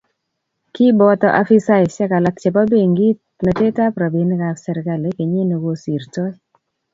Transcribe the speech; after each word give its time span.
kiboto 0.73 1.27
afisaisiek 1.41 2.11
alak 2.17 2.35
chebo 2.41 2.61
benkit 2.71 3.19
metetab 3.45 3.93
robinikab 4.03 4.57
serikali 4.65 5.09
kenyi 5.17 5.41
ne 5.45 5.57
kosirto 5.63 6.23